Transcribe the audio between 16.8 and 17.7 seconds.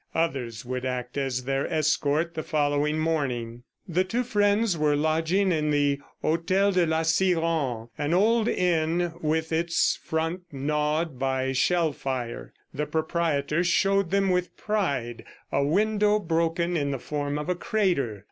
the form of a